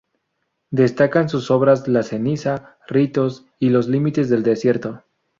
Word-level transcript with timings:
Destacan 0.71 1.29
su 1.29 1.53
obras 1.53 1.87
"La 1.87 2.01
ceniza", 2.01 2.75
"Ritos" 2.87 3.45
y 3.59 3.69
"Los 3.69 3.87
límites 3.87 4.29
del 4.29 4.41
desierto". 4.41 5.03